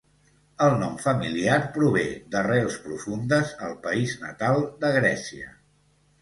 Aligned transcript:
El 0.67 0.75
nom 0.83 0.93
familiar 1.01 1.57
prové 1.75 2.05
d'arrels 2.35 2.79
profundes 2.87 3.53
al 3.69 3.77
país 3.85 4.17
natal 4.25 4.59
de 4.83 4.93
Grècia. 4.99 5.55